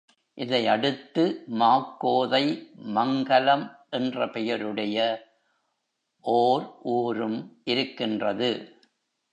[0.37, 1.23] இதையடுத்து
[1.59, 2.43] மாக்கோதை
[2.91, 3.65] மங்கலம்
[3.89, 4.97] என்ற பெயருடைய
[6.25, 7.39] ஒர் ஊரும்
[7.63, 8.51] இருக்கின்றது.